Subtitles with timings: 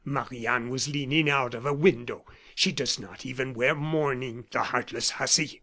[0.03, 2.25] Marie Anne was leaning out of a window.
[2.55, 5.59] She does not even wear mourning, the heartless hussy!"